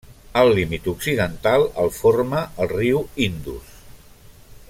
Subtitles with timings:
[0.39, 3.71] El límit occidental el forma el riu Indus.